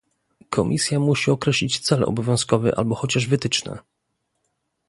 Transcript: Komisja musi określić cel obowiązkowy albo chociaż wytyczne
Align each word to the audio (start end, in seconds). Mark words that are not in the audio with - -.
Komisja 0.49 0.99
musi 0.99 1.31
określić 1.31 1.79
cel 1.79 2.03
obowiązkowy 2.03 2.75
albo 2.75 2.95
chociaż 2.95 3.27
wytyczne 3.27 3.77